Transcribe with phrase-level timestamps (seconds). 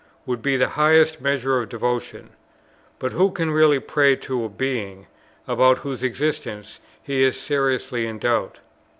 [0.25, 2.31] would be the highest measure of devotion:
[2.97, 5.05] but who can really pray to a Being,
[5.47, 8.57] about whose existence he is seriously in doubt?